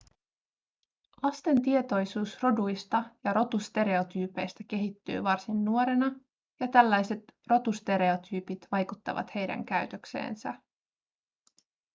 [1.23, 6.11] lasten tietoisuus roduista ja rotustereotyypeistä kehittyy varsin nuorena
[6.59, 10.53] ja tällaiset rotustereotyypit vaikuttavat heidän käytökseensä